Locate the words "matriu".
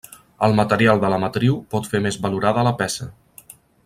1.25-1.59